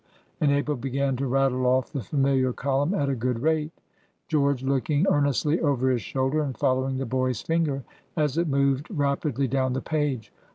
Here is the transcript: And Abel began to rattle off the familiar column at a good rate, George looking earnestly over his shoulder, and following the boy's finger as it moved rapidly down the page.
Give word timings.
And 0.39 0.51
Abel 0.51 0.77
began 0.77 1.15
to 1.17 1.27
rattle 1.27 1.67
off 1.67 1.91
the 1.91 2.01
familiar 2.01 2.53
column 2.53 2.95
at 2.95 3.07
a 3.07 3.13
good 3.13 3.37
rate, 3.37 3.71
George 4.27 4.63
looking 4.63 5.05
earnestly 5.07 5.59
over 5.59 5.91
his 5.91 6.01
shoulder, 6.01 6.41
and 6.41 6.57
following 6.57 6.97
the 6.97 7.05
boy's 7.05 7.43
finger 7.43 7.83
as 8.17 8.35
it 8.35 8.47
moved 8.47 8.87
rapidly 8.89 9.47
down 9.47 9.73
the 9.73 9.81
page. 9.81 10.33